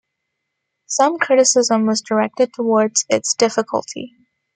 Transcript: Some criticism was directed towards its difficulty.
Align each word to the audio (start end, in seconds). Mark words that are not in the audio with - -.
Some 0.87 1.19
criticism 1.19 1.85
was 1.85 2.01
directed 2.01 2.55
towards 2.55 3.05
its 3.07 3.35
difficulty. 3.35 4.13